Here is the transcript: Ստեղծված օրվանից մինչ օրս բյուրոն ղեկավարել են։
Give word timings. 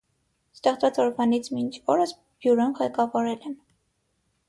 Ստեղծված 0.55 0.97
օրվանից 1.03 1.51
մինչ 1.57 1.69
օրս 1.97 2.17
բյուրոն 2.25 2.77
ղեկավարել 2.83 3.51
են։ 3.53 3.59